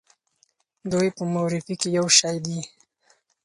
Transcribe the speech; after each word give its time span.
دوی 0.91 1.07
په 1.17 1.23
مورفي 1.33 1.73
کې 1.81 1.89
یو 1.97 2.05
شی 2.17 2.37
دي. 2.45 2.59